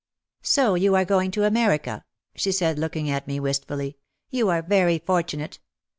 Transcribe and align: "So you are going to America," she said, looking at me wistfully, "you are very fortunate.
"So 0.41 0.73
you 0.73 0.95
are 0.95 1.05
going 1.05 1.29
to 1.29 1.43
America," 1.43 2.05
she 2.33 2.51
said, 2.51 2.79
looking 2.79 3.07
at 3.11 3.27
me 3.27 3.39
wistfully, 3.39 3.97
"you 4.31 4.49
are 4.49 4.63
very 4.63 4.97
fortunate. 4.97 5.59